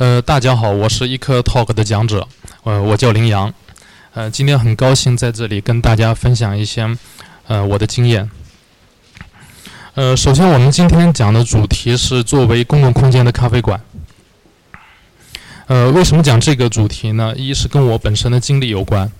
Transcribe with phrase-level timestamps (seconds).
[0.00, 2.26] 呃，大家好，我是一颗 Talk 的讲者，
[2.62, 3.52] 呃，我叫林阳，
[4.14, 6.96] 呃，今天很高兴在这里跟大家分享一些，
[7.46, 8.30] 呃，我的经验。
[9.92, 13.78] 呃，首先我们今天讲的主题是作为公共空间的咖啡馆。
[15.66, 17.34] 呃，为什么讲这个主题呢？
[17.36, 19.12] 一是跟我本身的经历有关，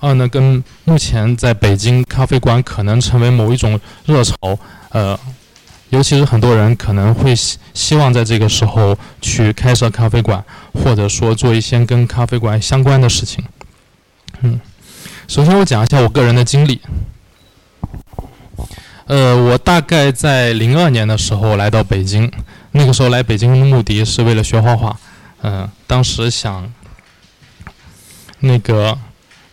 [0.00, 4.34] 二呢跟目前在北京咖啡馆可能成为某一种热潮，
[4.88, 5.20] 呃。
[5.92, 10.42] 尤其是很多人可能会希希望在这个时候去开设咖啡馆，
[10.72, 13.44] 或者说做一些跟咖啡馆相关的事情。
[14.40, 14.58] 嗯，
[15.28, 16.80] 首先我讲一下我个人的经历。
[19.04, 22.32] 呃，我大概在零二年的时候来到北京，
[22.70, 24.98] 那个时候来北京的目的是为了学画画。
[25.42, 26.72] 嗯，当时想
[28.40, 28.96] 那个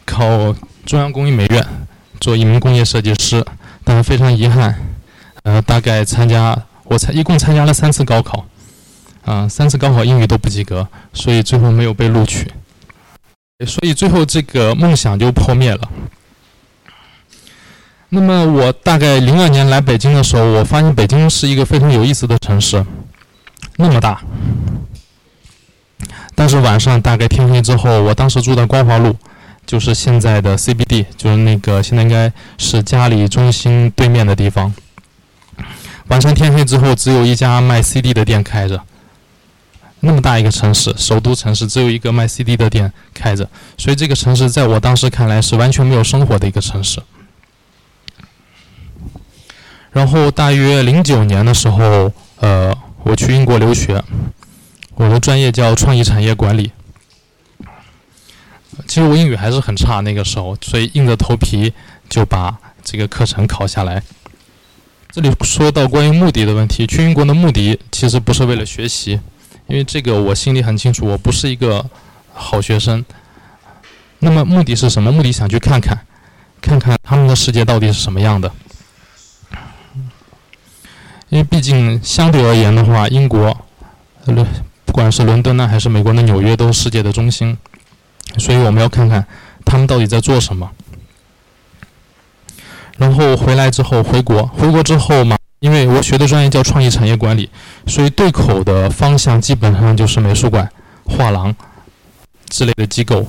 [0.06, 1.68] 考中央工艺美院
[2.22, 3.46] 做一名工业设计师，
[3.84, 4.74] 但是非常遗憾。
[5.50, 8.46] 呃，大概参加，我参一共参加了三次高考，
[9.26, 12.52] 啊，三次高考英语都不及格，所以最后没有被录取，
[13.66, 15.90] 所以最后这个梦想就破灭了。
[18.10, 22.86] 那么我大概零二年来北京的时候，我发现北京是一个非常有意思的城市，
[23.78, 24.22] 那么大，
[26.36, 29.16] 但是晚上大概天黑之后，我当时住在光华路，
[29.66, 34.72] 就是现在的 CBD，就是那个现在应该是嘉里中心对面的地方。
[36.10, 38.84] 晚上天黑之后，只有一家卖 CD 的店开着。
[40.02, 47.02] 那么大一个城市，首都城市，只有一个卖 CD 的店开着，所以这个城市在我当时看来是完全没有生活的一个城市。
[49.92, 54.04] 然后大约零九年的时候，呃，我去英国留学，
[54.96, 56.72] 我的专业叫创意产业管理。
[58.88, 61.74] 其实我英语还是很差，那个时候，所以硬着头皮
[62.08, 64.02] 就把这个课程考下来。
[65.12, 69.20] 这里说到关于目的的问题，去英国的目的其实不是为了学习，
[69.66, 71.84] 因为这个我心里很清楚，我不是一个
[72.32, 73.04] 好学生。
[74.20, 75.12] 那么目的是什么？
[75.12, 75.98] 目的想去看看，
[76.62, 78.52] 看看他们的世界到底是什么样的。
[81.30, 83.66] 因为毕竟相对而言的话，英国，
[84.26, 84.46] 伦
[84.86, 87.58] 不管是伦敦呢，还是美国的纽约，都是世界的中心，
[88.38, 89.26] 所以我们要看看
[89.66, 90.70] 他们到底在做什么。
[93.00, 97.50] 然后回来之后回国，回国之后嘛，因为我学的专业叫创意产业管理，
[97.88, 100.70] 所以对口的方向基本上就是美术馆、
[101.06, 101.56] 画廊
[102.50, 103.26] 之类的机构。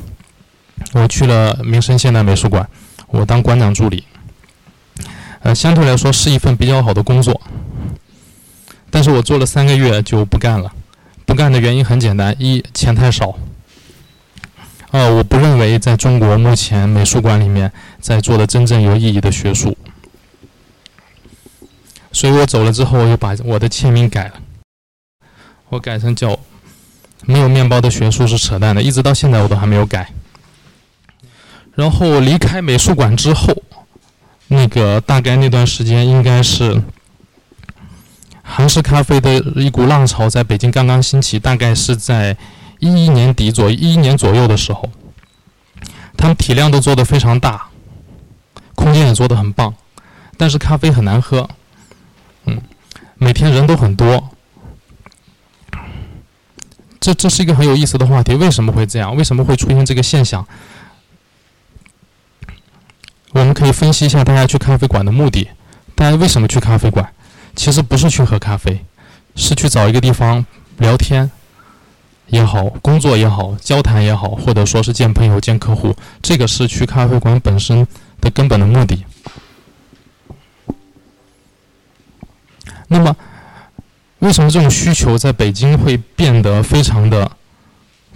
[0.93, 2.69] 我去了民生现代美术馆，
[3.07, 4.05] 我当馆长助理。
[5.43, 7.41] 呃，相对来说是一份比较好的工作，
[8.91, 10.73] 但是我做了三个月就不干了。
[11.25, 13.35] 不干的原因很简单：一钱太少。
[14.93, 17.71] 呃，我不认为在中国目前美术馆里面
[18.01, 19.79] 在做的真正有意义的学术，
[22.11, 24.33] 所以我走了之后，我又把我的签名改了，
[25.69, 26.37] 我改成叫
[27.25, 30.11] “没有面包的学术是扯淡的”，一直到现在我都还没有改。
[31.77, 33.55] 然后离开美术馆之后，
[34.49, 36.83] 那个大概那段时间应该是
[38.43, 42.37] 韩式咖啡的一股浪潮在北京刚刚兴起，大概是在。
[42.81, 44.91] 一一年底左右，一一年左右的时候，
[46.17, 47.69] 他们体量都做得非常大，
[48.75, 49.73] 空间也做得很棒，
[50.37, 51.49] 但是咖啡很难喝，
[52.47, 52.61] 嗯，
[53.17, 54.31] 每天人都很多，
[56.99, 58.35] 这这是一个很有意思的话题。
[58.35, 59.15] 为什么会这样？
[59.15, 60.47] 为什么会出现这个现象？
[63.33, 65.49] 我们可以分析一下大家去咖啡馆的目的。
[65.95, 67.13] 大家为什么去咖啡馆？
[67.55, 68.85] 其实不是去喝咖啡，
[69.37, 70.45] 是去找一个地方
[70.79, 71.31] 聊天。
[72.31, 77.87] 也好，工作也好，交谈也好，或者说是见朋友、见客户，这个是去咖啡馆本身
[78.21, 79.05] 的根本的目的。
[82.87, 83.17] 那么，
[84.21, 87.31] 为什么这种需求在北京会变得非常的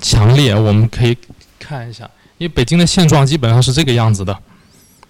[0.01, 0.55] 强烈？
[0.55, 1.17] 我们可以
[1.59, 2.09] 看一下，
[2.39, 4.37] 因为北京的现状基本上是这个样子的。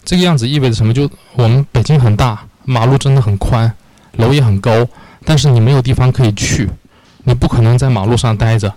[0.04, 0.92] 这个样子意味着什么？
[0.92, 3.70] 就我们北京很大，马路真的很宽，
[4.12, 4.86] 楼也很高，
[5.24, 6.68] 但是你没有地方可以去，
[7.24, 8.74] 你不可能在马路上待着。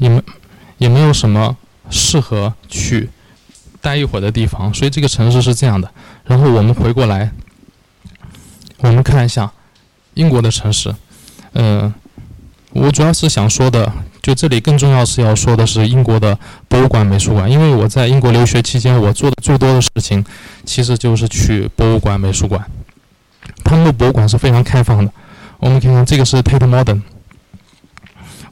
[0.00, 0.20] 也没
[0.78, 1.56] 也没有什么
[1.90, 3.08] 适合去
[3.80, 5.88] 待一会儿的地方，所以这个城市是这样的。
[6.24, 7.30] 然后我们回过来，
[8.78, 9.52] 我们看一下
[10.14, 10.94] 英国的城市。
[11.52, 11.92] 嗯，
[12.72, 13.92] 我主要是想说的，
[14.22, 16.38] 就这里更重要是要说的是英国的
[16.68, 20.24] 博物馆、美术馆，因为我在英国留学期间，我做的最多的事情
[20.64, 22.64] 其实就是去博物馆、美术馆。
[23.64, 25.12] 他们的博物馆是非常开放的。
[25.58, 27.02] 我们看看这个是 Tate Modern。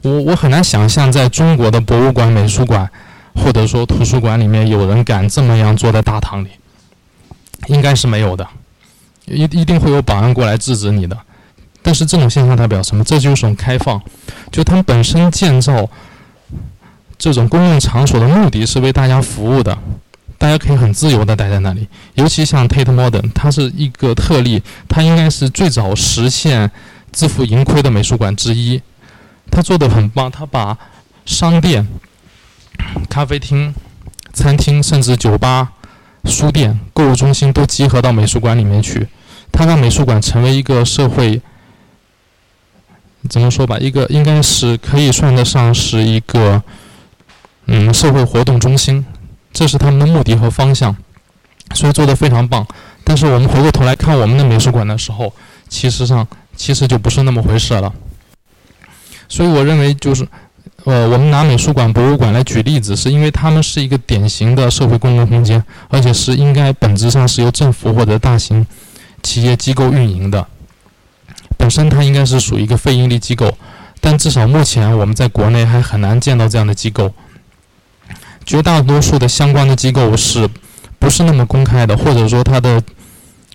[0.01, 2.89] 我我很难想象，在中国的博物馆、美术馆，
[3.35, 6.49] 或者说图书馆里面，有人敢这么样坐在大堂里，
[7.67, 8.47] 应该是没有的，
[9.25, 11.17] 一一定会有保安过来制止你的。
[11.81, 13.03] 但是这种现象代表什么？
[13.03, 14.01] 这就是一种开放，
[14.51, 15.89] 就他们本身建造
[17.17, 19.77] 这种公共场所的目的是为大家服务的，
[20.37, 21.87] 大家可以很自由的待在那里。
[22.13, 26.69] 尤其像 Tate Modern，它是一个特例，它应该是最早实现
[27.11, 28.81] 自负盈亏的美术馆之一。
[29.49, 30.77] 他做的很棒，他把
[31.25, 31.87] 商店、
[33.09, 33.73] 咖啡厅、
[34.33, 35.73] 餐厅，甚至酒吧。
[36.25, 39.07] 书店、购物中心都集合到美术馆里面去，
[39.53, 41.41] 他让美术馆成为一个社会，
[43.29, 43.77] 怎么说吧？
[43.79, 46.61] 一个应该是可以算得上是一个，
[47.67, 49.05] 嗯，社会活动中心，
[49.53, 50.93] 这是他们的目的和方向，
[51.73, 52.67] 所以做的非常棒。
[53.05, 55.33] 但是我们回过头来看我们的美术馆的时候，
[55.69, 57.91] 其实上其实就不是那么回事了。
[59.29, 60.27] 所以我认为就是。
[60.85, 68.65] 呃，我们拿美术馆、博物馆来举例子，是因为他们是一个典型的社会公共空间，而且是应该本质上是由政府或者大型
[69.21, 70.47] 企业机构运营的。
[71.57, 73.55] 本身它应该是属于一个非盈利机构，
[73.99, 77.13] 但至少目前我们在国内还很难见到这样的机构。
[78.45, 80.49] 绝大多数的相关的机构是
[80.97, 82.81] 不是那么公开的，或者说它的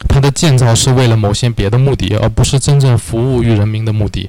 [0.09, 4.29] 它的建造是为了某些别的目的，而不是真正服务于人民的目的。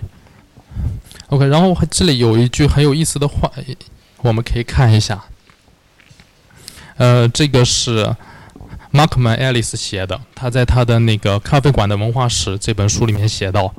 [1.29, 3.51] OK，然后这里有一句很有意思的话，
[4.21, 5.23] 我们可以看一下。
[6.97, 8.15] 呃，这个是
[8.93, 13.73] Markman Ellis 写的，他在他的那个《咖啡馆的文化史》这本书里面写到，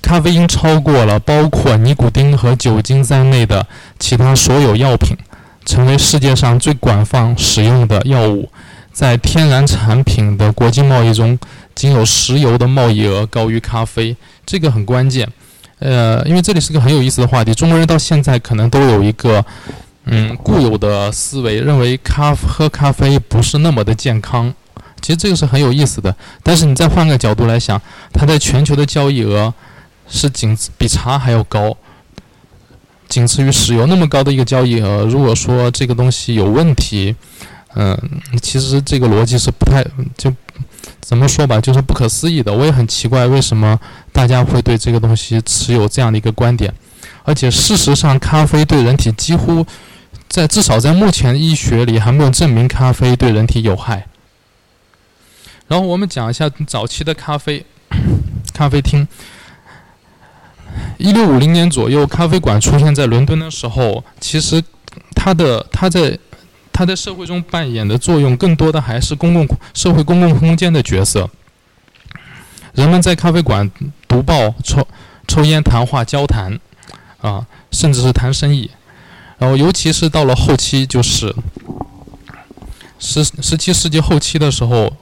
[0.00, 3.66] 咖啡因超过了包括尼古丁和酒精在内的
[3.98, 5.16] 其他所有药品，
[5.64, 8.50] 成为世界上最广泛使用的药物。
[8.92, 11.38] 在天然产品的国际贸易中，
[11.74, 15.30] 仅有石油的贸易额高于咖啡，这个很关键。
[15.80, 19.44] 呃，因为这里是个很有意思的话题，中国人到现在可能都有一个
[20.04, 24.52] 嗯固有的思维，认为咖喝咖啡不是那么的健康。
[25.00, 26.14] 其实这个是很有意思的。
[26.42, 27.80] 但是你再换个角度来想，
[28.12, 29.54] 它在全球的交易额
[30.08, 31.76] 是仅次比茶还要高，
[33.08, 35.04] 仅次于石油那么高的一个交易额。
[35.04, 37.14] 如果说这个东西有问题，
[37.76, 37.96] 嗯，
[38.42, 39.84] 其实这个逻辑是不太
[40.16, 40.34] 就。
[41.08, 42.52] 怎么说吧，就是不可思议的。
[42.52, 43.80] 我也很奇怪，为什么
[44.12, 46.70] 大家会对这个东西持有这样的一个观点？
[47.24, 49.64] 而且事实上，咖啡对人体几乎
[50.28, 54.06] 在至少在目前医学里还没有证明咖啡对人体有害。
[55.66, 57.64] 然后我们讲一下早期的咖啡
[58.52, 59.08] 咖啡厅。
[60.98, 64.62] 一六五零年左右，咖啡馆出现在伦敦的时候，其实
[65.14, 66.18] 它的它在。
[66.78, 69.44] 它在社会中扮演的作用，更多的还是公共
[69.74, 71.28] 社会公共空间的角色。
[72.72, 73.68] 人们在咖啡馆
[74.06, 74.86] 读报、抽
[75.26, 76.56] 抽烟、谈话、交谈，
[77.20, 78.70] 啊，甚至是谈生意。
[79.38, 81.34] 然后，尤其是到了后期，就是
[83.00, 84.92] 十十七世纪后期的时候，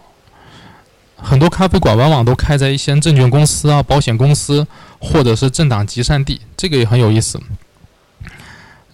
[1.17, 4.67] 很多咖啡馆往往都开在一些证券公司啊、保险公司，
[4.99, 6.41] 或者是政党集散地。
[6.57, 7.39] 这个也很有意思。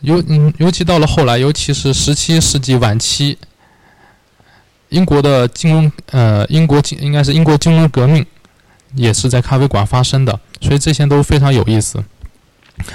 [0.02, 3.38] 尤嗯，尤其到了后来，尤其是十七世纪晚期，
[4.88, 8.26] 英国的金融呃，英国金应该是英国金融革命，
[8.94, 12.02] 也是在咖啡馆发生的，所以这些都非常有意思。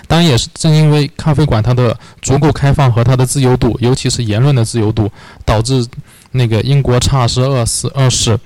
[0.08, 5.10] 当然，也是正因为咖啡馆它的足够开放和它的自由度，尤其是言论的自由度，
[5.46, 5.88] 导致
[6.32, 8.38] 那个英国查尔斯二世二世，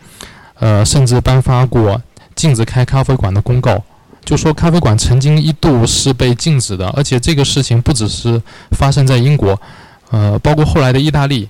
[0.59, 1.99] 呃，甚至颁发过
[2.35, 3.83] 禁止开咖啡馆的公告。
[4.23, 8.41] 就说咖啡馆曾经一度是被禁止的，而且这个事情不只是
[8.71, 9.59] 发生在英国，
[10.11, 11.49] 呃，包括后来的意大利、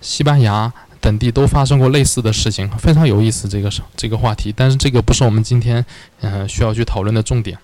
[0.00, 4.52] 西班牙等地都发生过类似的事情，非常有意思这个这个话题。
[4.54, 5.84] 但是这个不是我们今天
[6.20, 7.56] 嗯需要去讨论的重点。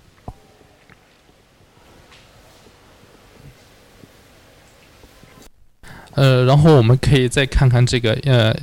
[6.13, 8.55] 呃，然后我们可以再看看这个呃，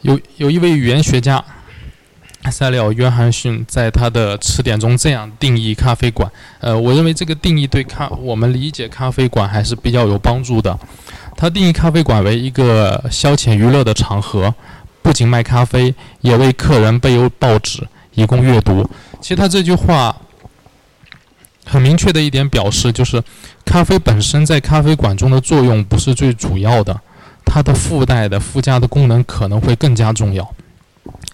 [0.00, 1.44] 有有一位语言学家。
[2.50, 6.30] 塞利奥·约翰逊在他的词典中这样定义咖啡馆。
[6.60, 10.78] 呃，我认为这个定义对咖我们理解咖啡馆还是比较有帮助的。
[11.36, 14.54] 他定义咖啡馆为一个消遣娱乐的场合，
[15.02, 18.88] 不仅卖咖啡，也为客人备有报纸以供阅读。
[19.20, 20.16] 其实他这句话
[21.64, 23.22] 很明确的一点表示，就是
[23.64, 26.98] 咖啡本身在咖啡馆中的作用不是最主要的，
[27.44, 30.48] 它的附带的附加的功能可能会更加重要。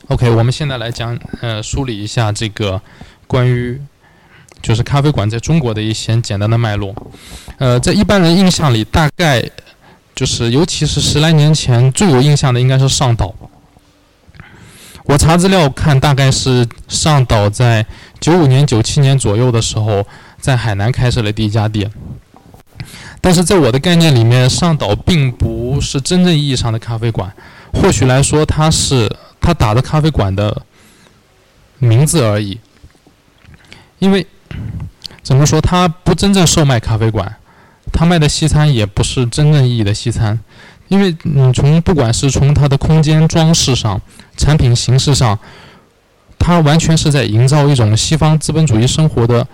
[0.08, 2.80] OK，我们现在来讲，呃，梳理一下这个
[3.28, 3.80] 关于
[4.60, 6.92] 就是咖啡馆在中国的一些简单的脉络。
[7.58, 9.48] 呃，在一般人印象里，大概
[10.12, 13.32] 就是尤其是十来年前最有印象的应该是上岛。
[15.04, 17.86] 我查资料看，大概是上岛在
[18.20, 20.04] 九五年、九七年左右的时候，
[20.40, 21.88] 在海南开设了第一家店。
[23.20, 27.32] 但是在我的概念里面，上岛并不是真正意义上的咖啡馆，
[27.72, 29.08] 或许来说它是。
[29.42, 30.62] 他打的咖啡馆的
[31.78, 32.58] 名字而已。
[33.98, 34.26] 因为
[35.22, 37.36] 怎么说，他不真正售卖咖啡馆，
[37.92, 40.40] 他卖的西餐也不是真正意义的西餐。
[40.88, 43.98] 因为你从不管是从它的空间装饰上、
[44.36, 45.38] 产品形式上，
[46.38, 49.46] 它完全是在营造一种西方资本主义生活的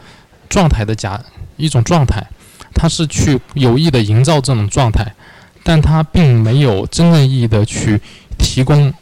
[0.49, 1.21] 状态的假
[1.57, 2.27] 一种状态，
[2.75, 5.15] 它是去有意的营造这种状态，
[5.63, 8.01] 但它并没有真正意义的去
[8.37, 8.93] 提供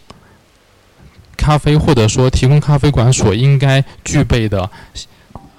[1.36, 4.68] 咖啡，或者说提供咖啡馆所应该具备的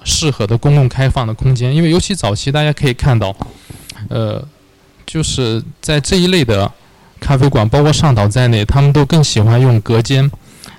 [0.04, 1.74] 适合的公共开放的空间。
[1.74, 3.34] 因为尤其早期，大家可以看到，
[4.08, 4.46] 呃。
[5.10, 6.70] 就是在这一类的
[7.18, 10.30] 咖啡馆，包括上岛在内，他们都更喜欢用隔间，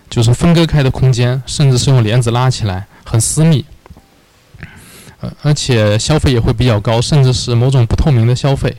[0.07, 3.65] 就是分割开的空间，甚至是用帘子拉起来，很私密。
[5.21, 8.77] 呃，而且消费也会比较高，甚至是某种不透明的消费。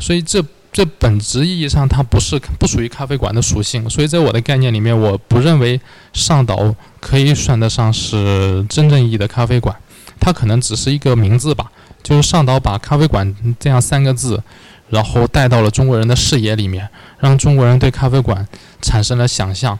[0.00, 3.88] 所以这这本质意义上它不是不属于咖啡馆的属性。
[3.90, 5.80] 所以在我的概念里面，我不认为
[6.12, 9.76] 上岛可以算得上是真正意义的咖啡馆，
[10.20, 11.70] 它可能只是一个名字吧。
[12.02, 14.42] 就是上岛把咖啡馆这样三个字，
[14.88, 18.48] 然后带到了中国人的视野里面，让中国人对咖啡馆
[18.80, 19.78] 产生了想象。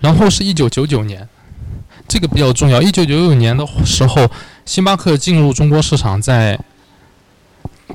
[0.00, 1.28] 然后是一九九九年，
[2.08, 2.82] 这个比较重要。
[2.82, 4.28] 一九九九年的时候，
[4.64, 6.58] 星巴克进入中国市场，在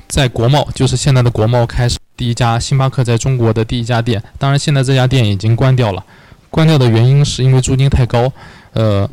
[0.08, 4.22] 在国贸，就是现在的国贸开始第一家星巴克在中国的第一家店。
[4.38, 6.04] 当然，现在这家店已经关掉了，
[6.50, 8.32] 关掉的原因是因为租金太高，
[8.72, 9.08] 呃。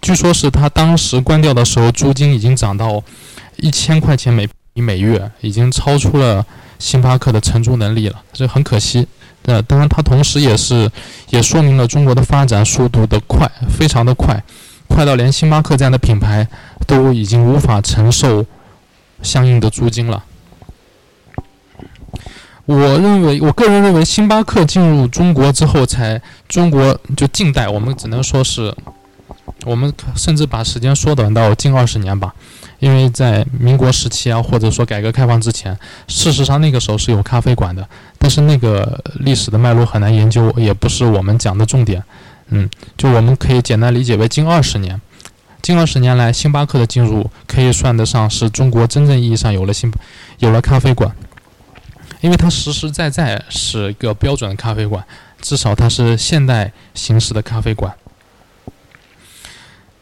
[0.00, 3.00] 据说是他当时关掉的时候，租金已经涨到
[3.58, 6.44] 一千块钱每每月，已经超出了
[6.80, 9.06] 星巴克的承租能力了，这很可惜。
[9.44, 10.90] 呃，当然，它同时也是
[11.30, 14.42] 也说明了中国的发展速度的快，非常的快，
[14.88, 16.48] 快到连星巴克这样的品牌
[16.84, 18.44] 都已经无法承受
[19.22, 20.24] 相应的租金了。
[22.66, 28.74] 我认为，我个人认为，星巴克进入中国之后，才中国就近代，我们只能说是。
[29.64, 32.34] 我们甚至把时间缩短到近二十年吧，
[32.80, 37.88] 因为在民国时期啊，或者说改革开放之前，事实上那个时候是有咖啡馆的，
[38.18, 42.02] 但是那个历史的脉络很难研究，也不是我们讲的重点。
[42.48, 45.00] 嗯，就我们可以简单理解为近二十年，
[45.62, 49.92] 近二十年来，星巴克的进入可以算得上是中国真正意义上有了星，
[50.38, 51.14] 有了咖啡馆，
[52.20, 55.04] 因为它实实在在是一个标准的咖啡馆，
[55.40, 57.94] 至少它是现代形式的咖啡馆。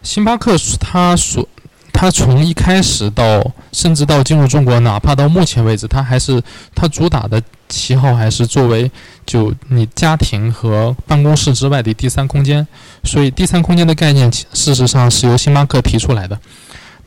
[0.03, 1.47] 星巴克，它所，
[1.93, 6.43] 它从一开始到，甚至到进入中国，哪怕到目前为止，它还是
[6.75, 8.91] 它主打的旗号还是作为
[9.25, 12.67] 就你家庭和办公室之外的第三空间。
[13.05, 16.39] 所以，第三空间的概念，事实上是由星巴克提出来的。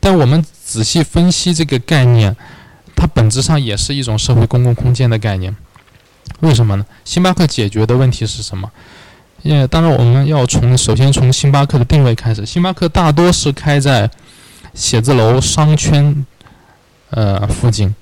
[0.00, 2.34] 但我们仔细分析这个概念，
[2.96, 5.54] 它本质上也是一种社会公共空间的概念。
[6.40, 6.84] 为什么呢？
[7.04, 8.68] 星巴克解决的问题是什么？
[9.42, 12.44] 因为当然，我们要从首先从星巴克的定位开始。
[12.44, 14.10] 星巴克大多是开在
[14.72, 16.24] 写字楼商圈
[17.10, 17.94] 呃附近，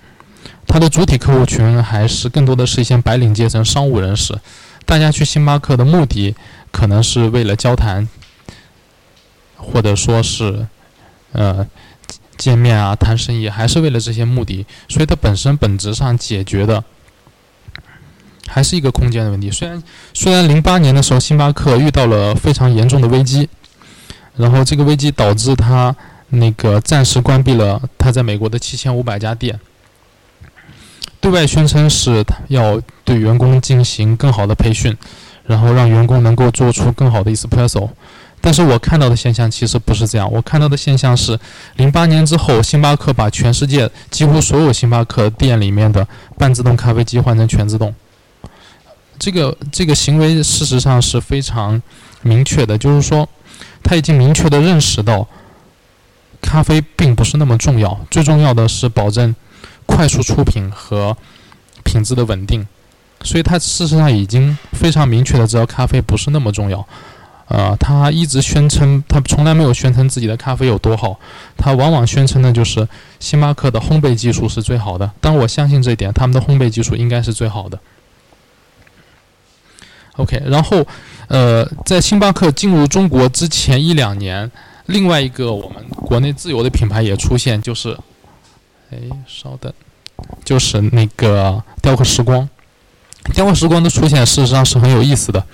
[0.73, 4.35] 它的主体客户群还是更多的是一些白领阶层、商务人士。
[4.87, 6.35] 大家去星巴克的目的
[6.71, 8.09] 可能是为了交谈，
[9.59, 10.67] 或者说是
[11.33, 11.67] 呃
[12.39, 14.65] 见面啊、谈生意，还是为了这些目的。
[14.89, 16.83] 所以它本身本质上解决的。
[18.49, 19.51] 还是一个空间的问题。
[19.51, 19.83] 虽然
[20.15, 23.47] 虽然零八年的时候，星巴克遇到了非常严重的危机，
[24.37, 25.95] 然后这个危机导致他
[26.31, 29.61] 那个暂时关闭了他在美国的七千五百家店，
[31.23, 34.95] 对外宣称是要对员工进行更好的培训，
[35.47, 37.89] 然后让员工能够做出更好的 espresso。
[38.41, 41.39] 但是我看到的现象其实不是这样，我看到的现象是，
[41.77, 46.05] 零八年之后，星巴克把全世界几乎所有星巴克店里面的
[46.37, 47.95] 半自动咖啡机换成全自动。
[49.17, 51.81] 这个这个行为事实上是非常
[52.23, 53.29] 明确的，就是说，
[53.81, 55.29] 他已经明确的认识到，
[56.41, 59.33] 咖啡并不是那么重要，最重要的是保证
[59.87, 61.17] 快速出品和
[61.85, 62.67] 品质的稳定，
[63.23, 66.87] 所以他事实上已经非常明确的知道咖啡不是那么重要。
[67.49, 71.19] 呃，他一直宣称，他从来没有宣称自己的咖啡有多好，
[71.59, 72.89] 他往往宣称的就是
[73.21, 75.11] 星巴克的烘焙技术是最好的。
[75.21, 77.79] 但我相信这一点，他们的烘焙技术应该是最好的。
[80.17, 80.87] OK，然后，
[81.29, 84.51] 呃，在星巴克进入中国之前一两年，
[84.87, 87.99] 另外一个我们国内自有的品牌也出现，就是，
[88.93, 89.73] 哎，稍等，
[90.45, 92.49] 就是那个雕刻时光。
[93.35, 95.45] 雕刻时光的出现，事实上是很有意思的。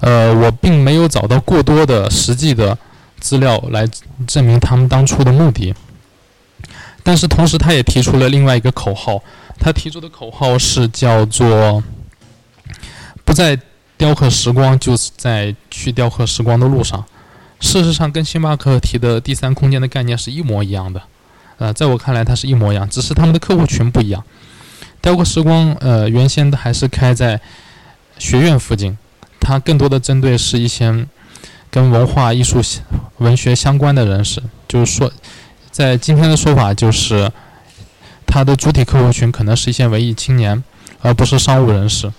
[0.00, 2.76] 呃，我并没有找到过多的实际的
[3.20, 3.88] 资料来
[4.26, 5.74] 证明他们当初的目的，
[7.02, 9.22] 但是同时他也提出了另外一个口号，
[9.60, 11.82] 他提出的口号是叫做
[13.24, 13.58] “不再”。
[13.98, 17.02] 雕刻时光就是在去雕刻时光的路上。
[17.60, 21.00] 事实上，跟星巴克提的第三空间的概念是一模一样的。
[21.58, 24.22] 呃，在我看来，它是一模一样，只是他们的客户群不一样。
[25.00, 27.40] 雕刻时光，呃，原先还是开在
[28.18, 28.96] 学院附近，
[29.40, 31.06] 它更多的针对是一些
[31.70, 32.60] 跟文化艺术、
[33.18, 34.42] 文学相关的人士。
[34.68, 35.10] 就是说，
[35.70, 37.30] 在今天的说法，就是
[38.26, 40.62] 它的主体客户群可能是一些文艺青年，
[41.00, 42.12] 而不是商务人士。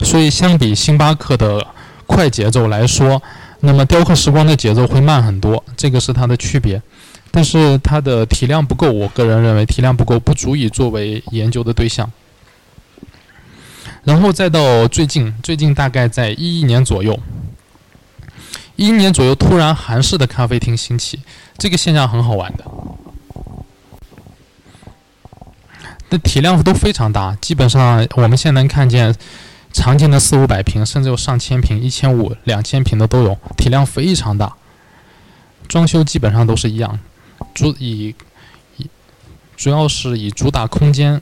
[0.00, 1.66] 所以，相比星巴克的
[2.06, 3.22] 快节奏来说，
[3.60, 6.82] 那么雕刻时光的节奏会慢很多，这个是它的区别。
[7.32, 12.08] 但是它的体量不够，我个人认为体量不够，不足以作为研究的对象。
[14.04, 17.18] 然后再到最近，最近大概在一一年左右，
[18.76, 21.20] 一一年左右突然韩式的咖啡厅兴起，
[21.58, 22.64] 这个现象很好玩的。
[26.10, 29.12] 那体量都非常大，基本上我们现在能看见。
[29.74, 34.52] 常见的四五百平，甚至有上千平、一千五、两千平的都有，体量非常大。
[35.66, 36.98] 装修基本上都是一样，
[37.54, 38.14] 主以
[38.76, 38.88] 以
[39.56, 41.20] 主要是以主打空间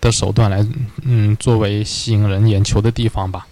[0.00, 0.66] 的手段来，
[1.02, 3.46] 嗯，作为吸引人眼球的地方吧。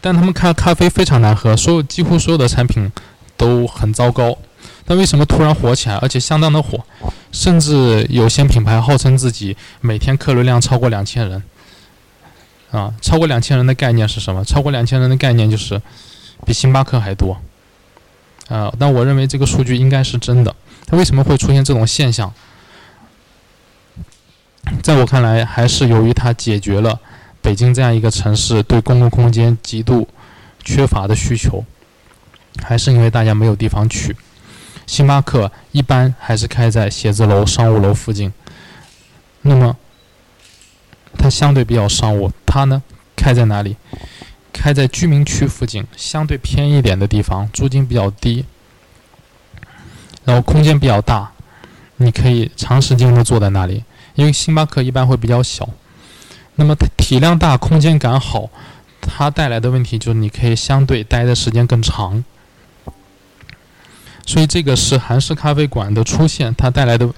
[0.00, 2.90] 但他们咖咖啡非常难喝，所有几乎所有的产品
[3.36, 4.36] 都很糟糕。
[4.84, 6.84] 但为什么突然火起来，而且相当的火？
[7.30, 11.42] 甚至有些品牌号称自己每天客流量超过两千人。
[12.72, 14.44] 啊，超过两千人的概念是什么？
[14.44, 15.80] 超过两千人的概念就是
[16.44, 17.40] 比星巴克还多。
[18.52, 20.54] 啊，但我认为这个数据应该是真的。
[20.86, 22.32] 它为什么会出现这种现象？
[24.82, 27.00] 在我看来，还是由于它解决了
[27.40, 30.06] 北京这样一个城市对公共空间极度
[30.62, 31.64] 缺乏的需求，
[32.62, 34.14] 还是因为大家没有地方去。
[34.86, 38.32] 星巴克一般还是开在写字楼、商务楼附近。
[39.40, 39.76] 那么。
[41.18, 42.82] 它相对比较商务，它呢
[43.14, 43.76] 开在哪里？
[44.52, 48.44] 开在居民区附近，相对偏一点的地方，租金比较低，
[50.24, 51.32] 然后空间比较大，
[51.96, 53.84] 你可以长时间的坐在那里。
[54.14, 55.68] 因为星巴克一般会比较小，
[56.56, 58.50] 那么它体量大，空间感好，
[59.00, 62.22] 它带来的问题就是你可以相对待的时间更长。
[64.26, 67.08] 所以这个是韩式咖啡馆的出现，它带来的。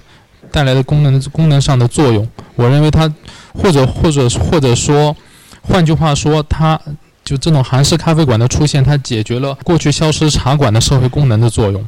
[0.51, 3.11] 带来的功能功能上的作用，我认为它，
[3.53, 5.13] 或者或者或者说，
[5.61, 6.79] 换句话说，它
[7.25, 11.85] 就这种韩式咖啡馆的出现，它解决了过去消失茶馆的社会功能的作用。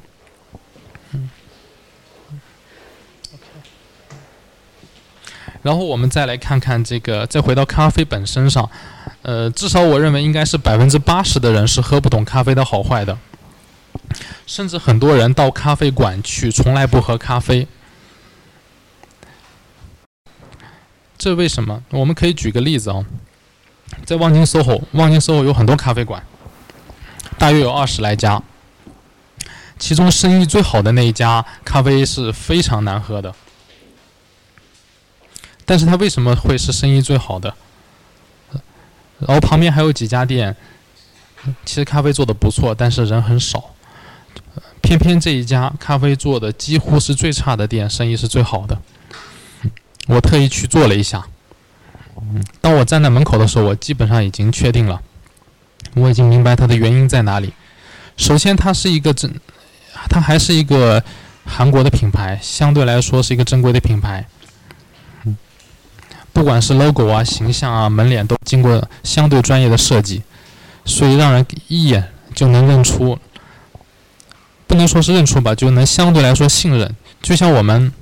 [5.61, 8.69] 然后我们再来看看这个，再回到咖啡本身上，
[9.21, 13.17] 呃，至少我认为应该是百分之八十的人是喝不懂咖啡的好坏的，
[14.45, 17.67] 甚至很多人到咖啡馆去从来不喝咖啡。
[21.17, 21.83] 这为什么？
[21.89, 23.05] 我们可以举个例子啊，
[24.05, 26.23] 在望京 SOHO，望京 SOHO 有很多咖啡馆，
[27.37, 28.41] 大约有二十来家，
[29.77, 33.33] 其中生意最好的那一家咖啡是非常难喝的。
[35.65, 37.53] 但是它为什么会是生意最好的？
[39.19, 40.55] 然后旁边还有几家店，
[41.65, 43.71] 其实咖啡做的不错，但是人很少。
[44.81, 48.79] 偏偏这一家咖啡做的几乎是最差的店，生意是最好的。
[50.07, 51.27] 我特意去做了一下，
[52.61, 54.99] 当我站在门口的时候，我基本上已经确定了，
[55.95, 57.53] 我已经明白它的原因在哪里。
[58.17, 59.33] 首先，它是一个正，
[60.09, 61.03] 它还是一个
[61.45, 64.25] 韩国的品牌，相对来说是一个正规的品牌。
[66.33, 70.23] 不管是 logo 啊、形象啊、门脸都经过相对专业的设计，
[70.85, 73.17] 所以让人一眼就能认出，
[74.65, 76.95] 不能说是认出吧，就能相对来说信任。
[77.21, 77.93] 就像我们。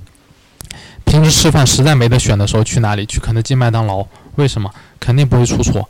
[1.04, 3.06] 平时吃饭实在没得选的时候，去哪里？
[3.06, 4.06] 去肯德基、麦当劳？
[4.34, 4.70] 为什么？
[4.98, 5.88] 肯定不会出错。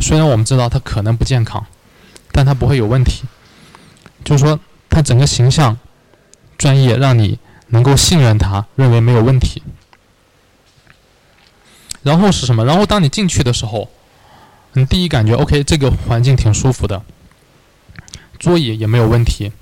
[0.00, 1.64] 虽然我们知道它可能不健康，
[2.32, 3.24] 但它不会有问题。
[4.24, 5.78] 就是说，它整个形象、
[6.58, 9.62] 专业，让你能够信任它，认为没有问题。
[12.02, 12.64] 然后是什么？
[12.64, 13.88] 然后当你进去的时候，
[14.72, 17.02] 你第一感觉 OK，这个环境挺舒服的，
[18.38, 19.52] 桌椅也没有问题。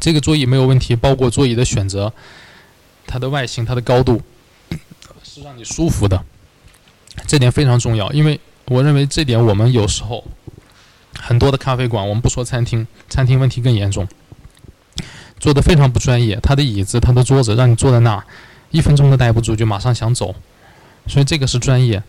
[0.00, 2.12] 这个桌椅没有问题，包括桌椅的选择。
[3.06, 4.20] 它的外形、它的高度
[5.22, 6.24] 是让你舒服的，
[7.26, 8.10] 这点非常重要。
[8.12, 10.24] 因为我认为这点我们有时候
[11.18, 14.06] 很多的咖啡馆，我们不说餐厅，餐厅问题更严重，
[15.38, 16.38] 做的非常不专业。
[16.42, 18.24] 它的椅子、它的桌子，让你坐在那
[18.70, 20.34] 一分钟都待不住，就马上想走。
[21.06, 22.02] 所以这个是专业。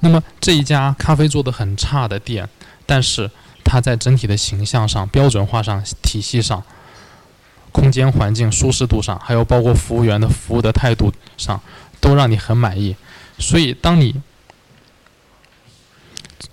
[0.00, 2.48] 那么这一家咖啡做的很差的店，
[2.86, 3.30] 但是
[3.64, 6.62] 它在整体的形象上、标准化上、体系上。
[7.72, 11.60] 空间环境舒适度上，还有包括服务员的服务的态度上，
[12.00, 12.94] 都让你很满意。
[13.38, 14.14] 所以，当你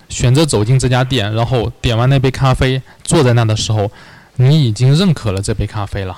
[0.08, 3.92] 选择走进这家店，然后点完那杯咖啡，坐在那的时候，
[4.36, 6.16] 你已经认可了这杯咖啡了，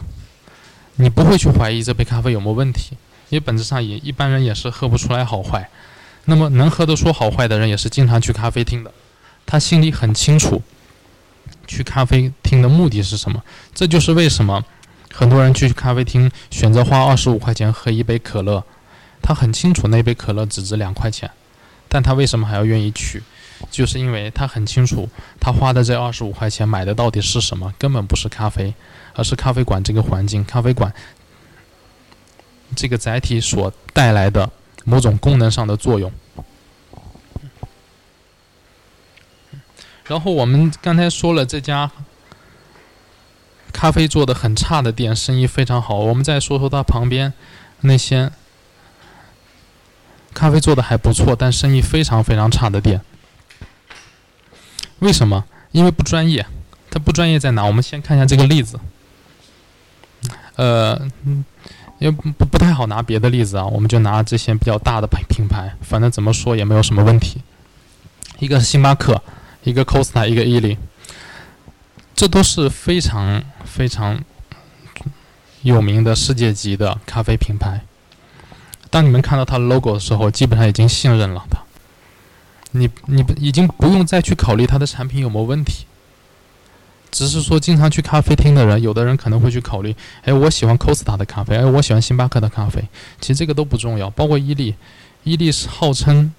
[0.97, 2.97] 你不会去怀疑这杯咖啡有没有问题，
[3.29, 5.69] 因为本质上也一般人也是喝不出来好坏。
[6.25, 8.93] 那么能喝得出好坏的人，也是经常去咖啡厅的，
[9.45, 10.63] 他心里很清楚，
[11.67, 13.43] 去咖啡厅的目的是什么。
[13.75, 14.65] 这就是为什么
[15.13, 18.65] 很多人去咖啡厅选择花二十五块钱喝一杯可乐，
[19.21, 21.31] 他很清楚那杯可乐只值两块钱，
[21.89, 23.23] 但他为什么还要愿意去？
[23.71, 27.73] 就是因为他很清楚，他花的这二十五块钱买的到底是什么？
[27.79, 28.75] 根本不是咖啡，
[29.15, 30.93] 而是咖啡馆这个环境，咖啡馆
[32.75, 34.51] 这个载体所带来的
[34.85, 36.11] 某种功能上的作用。
[40.05, 41.89] 然后我们刚才说了这家
[43.83, 45.97] 咖啡做的很差的店，生意非常好。
[45.97, 47.33] 我们再说说它旁边
[47.81, 48.31] 那些
[50.33, 53.01] 咖啡做的还不错，但生意非常非常差的店。
[55.01, 55.45] 为什么？
[55.73, 56.47] 因为不专业。
[56.93, 57.65] 它不专业在哪？
[57.65, 58.79] 我们先看一下这个例子。
[60.55, 60.97] 呃，
[61.99, 67.43] 因为不不太好拿别的例子啊，我们就拿这些比较大的品品牌，反正怎么说也没有什么问题。
[68.39, 69.21] 一个星巴克，
[69.65, 70.79] 一个 Costa，一个伊利，
[72.15, 74.23] 这都是非常非常
[75.63, 77.81] 有名的世界级的咖啡品牌。
[78.91, 81.59] 当你们看到它的 logo 的时候，基本上已经信任了它。
[82.73, 85.87] 你你已经不用再去考虑它的产品有没有问题，
[87.11, 89.95] 只是说经常去咖啡厅的人，有的人可能会去考虑，
[90.25, 92.83] 哎，我喜欢 Costa 的咖啡，哎，我喜欢星巴克的咖啡，
[93.21, 94.09] 其实这个都不重要。
[94.11, 94.75] 包括伊利，
[95.23, 96.33] 伊利是号称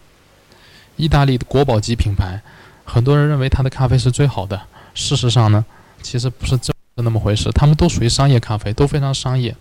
[0.95, 2.41] 意大利的国宝级品牌，
[2.83, 4.59] 很多人认为它的咖啡是最好的。
[4.93, 5.65] 事实上呢，
[6.01, 9.56] 其实不是这那么回事，他们都属于商业咖啡，都非常商业。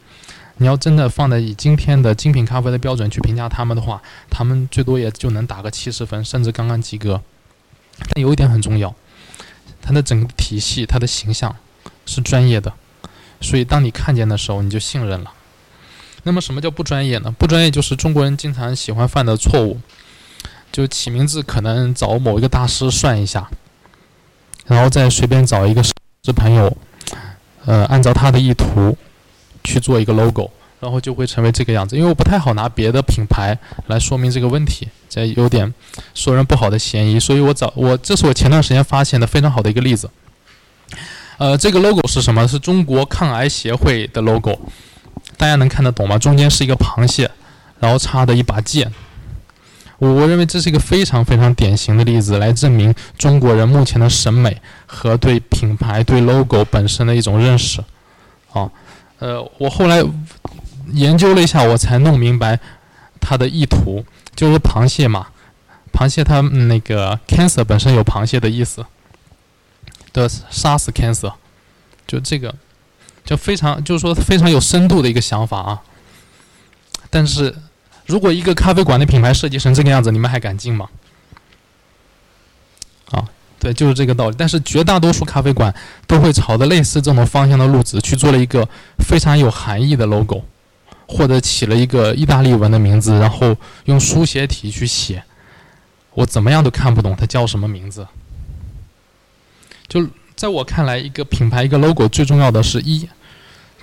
[0.59, 7.21] 你要真的放在以今天的精品咖啡的标准去评价他们的话，他们最多也就能打个七十分，甚至刚刚及格。
[7.99, 8.95] 但有一点很重要，
[9.81, 11.57] 它的整个体系、它的形象
[12.05, 12.73] 是专业的，
[13.41, 15.33] 所以当你看见的时候，你就信任了。
[16.25, 17.35] 那么什么叫不专业呢？
[17.37, 19.81] 不专业就是中国人经常喜欢犯的错误，
[20.71, 23.51] 就起名字可能找某一个大师算一下，
[24.67, 26.77] 然后再随便找一个是朋友，
[27.67, 28.97] 呃，按照他的意图。
[29.65, 31.97] 去做一个 logo，然后就会成为这个样子。
[31.97, 35.73] 因为我不太好拿别的品牌来说明这个问题，这有点
[36.15, 37.21] 说人不好的嫌疑。
[37.21, 40.11] 所以我找我，这是我前段时间发现的非常好的一个例子。
[41.39, 42.45] 呃，这个 logo 是什么？
[42.49, 44.59] 是中国抗癌协会的 logo，
[45.37, 46.19] 大家能看得懂吗？
[46.19, 47.31] 中间是一个螃蟹，
[47.79, 48.93] 然后插的一把剑。
[50.03, 57.81] 我我认为这是一个非常非常典型的例子，来证明中国人目前的审美和对品牌、对 logo 本身的一种认识。
[58.53, 58.69] 啊。
[59.21, 60.03] 呃，我后来
[60.93, 62.59] 研究了一下，我才弄明白
[63.21, 65.29] 它的意图，就是螃蟹嘛，
[65.93, 68.85] 螃蟹它那个 cancer 本身有螃蟹的意思，
[70.13, 71.33] 的杀死 cancer，
[72.09, 72.53] 就这个，
[73.25, 75.83] 就非常就是说非常有深度的一个想法啊。
[77.09, 77.55] 但是
[78.07, 80.89] 如果一个咖啡馆的品牌设计成这个样子，你们还敢进吗？
[83.11, 83.29] 啊？
[83.59, 84.37] 对，就是这个道理。
[84.37, 85.73] 但是绝大多数咖啡馆
[86.07, 90.43] 都会朝着类似这种方向的路子去做了一个非常有含义的 logo，
[91.07, 95.23] 或者起了一个意大利文的名字，然后用书写体去写，
[96.15, 98.07] 我怎么样都看不懂它叫什么名字。
[99.87, 103.09] 就在我看来，一个品牌一个 logo 最重要的是一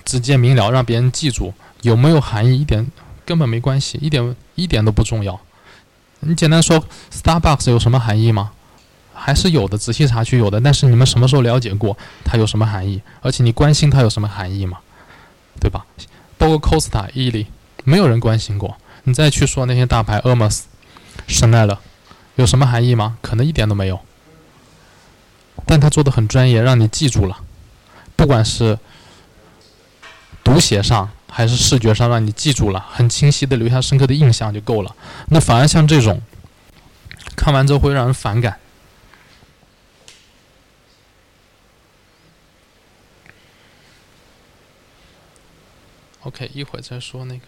[0.04, 2.86] 直接明了，让别人记住，有没有含义一点
[3.30, 5.38] 根本没关系，一点一点都不重要。
[6.18, 8.50] 你简单说，Starbucks 有什么含义吗？
[9.14, 10.60] 还是有的，仔细查去有的。
[10.60, 13.00] 但是你们什么时候了解过它有什么含义？
[13.22, 14.78] 而且你关心它有什么含义吗？
[15.60, 15.86] 对吧？
[16.38, 17.46] 包括 Costa、伊利，
[17.84, 18.76] 没有人关心过。
[19.04, 20.62] 你再去说那些大牌，Hermes、
[21.28, 21.78] Chanel，
[22.34, 23.16] 有什么含义吗？
[23.22, 24.00] 可能一点都没有。
[25.66, 27.38] 但他做的很专业，让你记住了。
[28.16, 28.76] 不管是
[30.42, 34.94] 读写上还是视觉上，让你记住了，很清晰的留下深刻的印象就够了。
[35.28, 36.20] 那反而像这种，
[37.36, 38.58] 看完之后会让人反感。
[46.22, 47.40] OK，一会儿再说那个。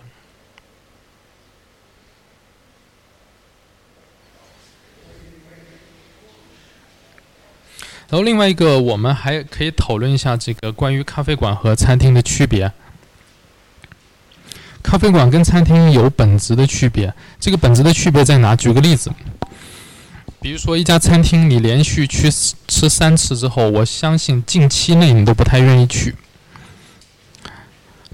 [8.08, 12.72] 然后另外一个，我们还可以讨论一下这个关于咖啡馆和餐厅的区别。
[14.92, 18.54] 咖啡馆跟餐厅有本质的区别，这个本质的区别在哪？
[18.54, 19.10] 举个例子，
[20.38, 22.30] 比如说一家餐厅，你连续去
[22.68, 26.14] 吃三次之后，我相信近期内你都不太愿意去。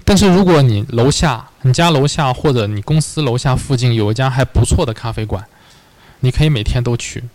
[0.05, 5.45] 但是如果你楼下、你家楼下或者你公司楼下附近有一家还不错的咖啡馆，
[6.21, 7.25] 你可以每天都去。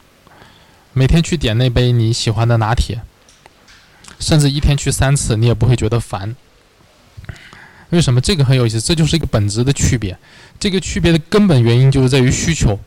[0.94, 3.02] 每天去点那杯你喜欢的拿铁，
[4.18, 6.34] 甚至一天去三次，你也不会觉得烦。
[7.90, 8.80] 为什么这个很有意思？
[8.80, 10.16] 这就是一个本质的区别。
[10.58, 12.78] 这个区别的根本原因就是在于需求。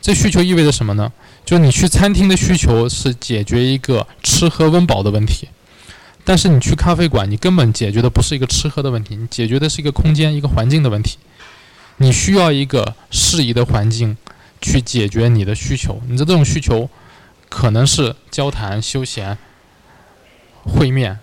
[0.00, 1.12] 这需求意味着什么呢？
[1.44, 5.48] 就是你去餐厅的需求是解决一个吃喝温饱的问题，
[6.24, 11.18] 但是你去咖啡馆，你根本解决的不是一个吃喝的问题，你解决的是一个空间、一个环境的问题。
[11.96, 14.16] 你需要一个适宜的环境
[14.60, 16.00] 去解决你的需求。
[16.06, 16.88] 你的这种需求
[17.48, 19.36] 可能是交谈、休闲、
[20.62, 21.18] 会面。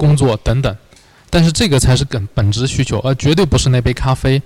[0.00, 0.74] 工作等等，
[1.28, 4.40] 但是这个才是本本质需求，而绝对不是那杯咖啡，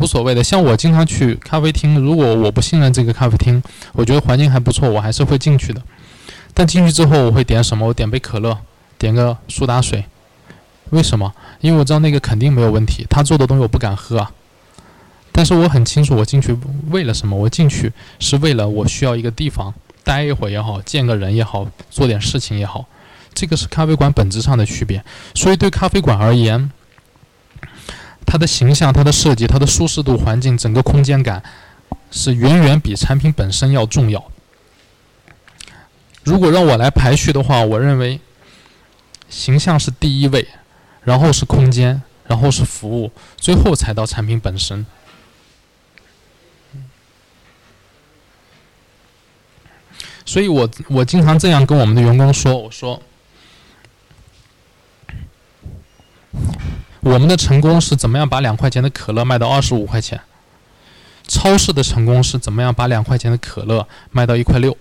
[0.00, 0.42] 无所谓的。
[0.42, 5.80] 像我经常去咖啡厅，如果我不信任这个咖啡厅，我觉得环境还不错，我还是会进去的。
[6.52, 7.86] 但进去之后，我会点什么？
[7.86, 8.58] 我点杯可乐，
[8.98, 10.04] 点个苏打水。
[10.90, 11.32] 为什么？
[11.60, 13.06] 因为我知道那个肯定没有问题。
[13.08, 14.32] 他做的东西我不敢喝啊。
[15.30, 16.58] 但是我很清楚，我进去
[16.90, 17.36] 为了什么？
[17.36, 22.84] 我进去是为了我需要一个地方待一会儿也好，见个人也好，做点事情也好。
[23.34, 26.70] 这个是咖啡馆本质上的区别，所以对咖啡馆而言，
[28.26, 31.42] 它的形象、它的设计、它的舒适度、环境、整个空间感，
[32.10, 34.24] 是远远比产品本身要重要。
[36.24, 38.20] 如果让我来排序的话，我认为
[39.28, 40.46] 形象是第一位，
[41.02, 44.86] 然后是空间，然后是服务，最后才到产品本身。
[50.24, 53.02] 所以我我经常这样跟我们的员工说，我说。
[57.00, 60.20] 我们的成功是怎么样把两块钱的可乐卖到二十五块钱？
[61.28, 64.76] 超市的成功是怎么样把两块钱的可乐卖到一块六？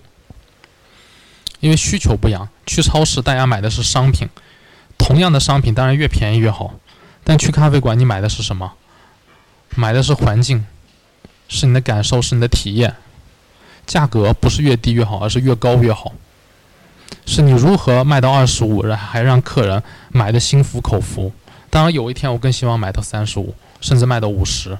[1.60, 4.28] 因为需求不一样，去超市大家买的是商品，
[4.98, 6.74] 同样的商品当然越便宜越好。
[7.24, 8.74] 但去咖啡馆你买的是什么？
[9.76, 10.66] 买的是环境，
[11.48, 12.96] 是你的感受，是你的体验。
[13.86, 16.12] 价格不是越低越好，而是越高越好。
[17.26, 21.32] 是你如何卖到二十五，然还让客人买的心服口服。
[21.72, 24.78] 当然，有一天我更希望买到三十五，甚至卖到五十。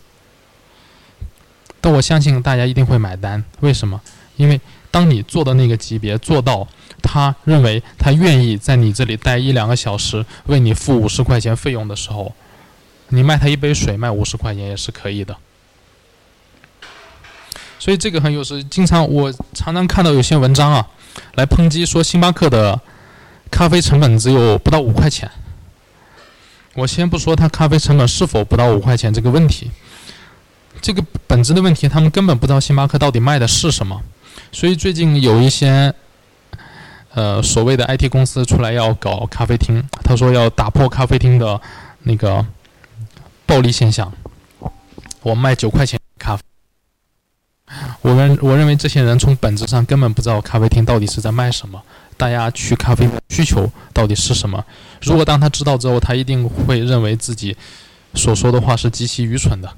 [1.80, 3.44] 但我相信大家一定会买单。
[3.62, 4.00] 为什么？
[4.36, 4.60] 因为
[4.92, 6.68] 当你做到那个级别，做到
[7.02, 12.36] 他认为他愿意在你这里待一两个小时，为你付五十块钱费用的时候，
[13.08, 15.36] 你卖他一杯水卖五十块钱也是可以的。
[17.80, 20.88] 所以这个很有时，经常我常常看到有些文章啊，
[21.36, 22.80] 来抨击说星巴克的
[23.50, 25.32] 咖啡成本只有不到五块钱。
[26.82, 29.70] 我先不说它咖啡成本是否不到五块钱这个问题，
[30.82, 34.02] 这个本质的问题，他们根本不知道星巴克到底卖的是什么。
[34.52, 35.94] 所以最近有一些，
[37.14, 41.62] 呃，所谓的 IT 公司出来要搞咖啡厅，他说要打破咖啡厅的
[42.02, 42.44] 那个
[43.46, 44.12] 暴利现象。
[45.22, 46.42] 我卖九块钱咖啡，
[48.02, 51.80] 我认我认为这些人从本质上根本不知道咖啡厅到底是在卖什么。
[52.22, 54.64] 大家去咖啡馆需求到底是什么？
[55.02, 57.58] 如果当他知道之后，他一定会认为自己
[58.14, 59.76] 所说的话是极其愚蠢的。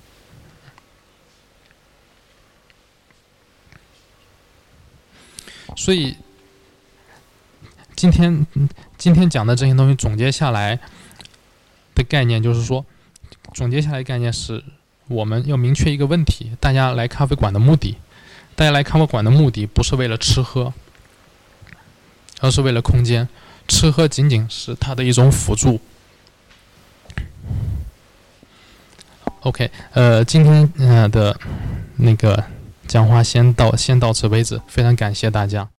[5.78, 6.18] 所以
[7.96, 8.46] 今天
[8.98, 10.78] 今天讲的这些东西总结下来
[11.96, 12.86] 的概念，就是说，
[13.54, 14.62] 总结下来概念是
[15.08, 17.96] 我们要明确一个问题：大家来咖啡馆的目的，
[18.54, 20.74] 大家来咖啡馆的目的不是为了吃喝。
[22.44, 23.26] 而是为了空间，
[23.70, 25.80] 吃喝仅仅是它的一种辅助。
[29.44, 31.34] OK，呃，今天呃的
[31.96, 32.44] 那个
[32.86, 35.66] 讲话先到先到此为止，非常感谢大家。